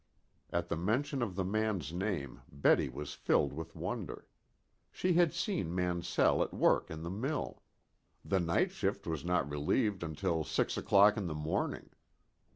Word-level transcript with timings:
At 0.51 0.67
the 0.67 0.75
mention 0.75 1.21
of 1.21 1.35
the 1.35 1.43
man's 1.45 1.93
name 1.93 2.41
Betty 2.51 2.89
was 2.89 3.13
filled 3.13 3.53
with 3.53 3.75
wonder. 3.75 4.25
She 4.91 5.13
had 5.13 5.31
seen 5.31 5.75
Mansell 5.75 6.41
at 6.41 6.55
work 6.55 6.89
in 6.89 7.03
the 7.03 7.11
mill. 7.11 7.61
The 8.25 8.39
night 8.39 8.71
shift 8.71 9.05
was 9.05 9.23
not 9.23 9.47
relieved 9.47 10.01
until 10.01 10.43
six 10.43 10.75
o'clock 10.75 11.17
in 11.17 11.27
the 11.27 11.35
morning. 11.35 11.91